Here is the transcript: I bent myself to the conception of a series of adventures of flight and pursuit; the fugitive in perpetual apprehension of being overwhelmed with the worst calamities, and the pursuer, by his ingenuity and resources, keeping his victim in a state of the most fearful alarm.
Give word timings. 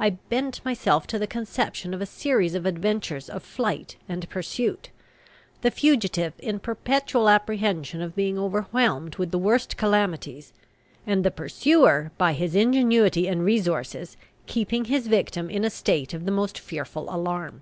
I 0.00 0.08
bent 0.08 0.64
myself 0.64 1.06
to 1.08 1.18
the 1.18 1.26
conception 1.26 1.92
of 1.92 2.00
a 2.00 2.06
series 2.06 2.54
of 2.54 2.64
adventures 2.64 3.28
of 3.28 3.42
flight 3.42 3.96
and 4.08 4.26
pursuit; 4.30 4.88
the 5.60 5.70
fugitive 5.70 6.32
in 6.38 6.60
perpetual 6.60 7.28
apprehension 7.28 8.00
of 8.00 8.16
being 8.16 8.38
overwhelmed 8.38 9.16
with 9.16 9.32
the 9.32 9.38
worst 9.38 9.76
calamities, 9.76 10.54
and 11.06 11.26
the 11.26 11.30
pursuer, 11.30 12.10
by 12.16 12.32
his 12.32 12.54
ingenuity 12.54 13.28
and 13.28 13.44
resources, 13.44 14.16
keeping 14.46 14.86
his 14.86 15.08
victim 15.08 15.50
in 15.50 15.62
a 15.62 15.68
state 15.68 16.14
of 16.14 16.24
the 16.24 16.32
most 16.32 16.58
fearful 16.58 17.14
alarm. 17.14 17.60